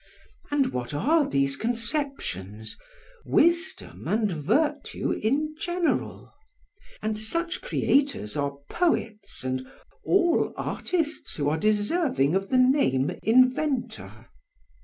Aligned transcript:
And 0.49 0.71
what 0.73 0.95
are 0.95 1.29
these 1.29 1.55
conceptions? 1.55 2.75
wisdom 3.23 4.07
and 4.07 4.31
virtue 4.31 5.11
in 5.11 5.53
general. 5.59 6.33
And 7.03 7.19
such 7.19 7.61
creators 7.61 8.35
are 8.35 8.57
poets 8.67 9.43
and 9.43 9.69
all 10.03 10.55
artists 10.57 11.35
who 11.35 11.49
are 11.49 11.59
deserving 11.59 12.33
of 12.33 12.49
the 12.49 12.57
name 12.57 13.11
inventor. 13.21 14.25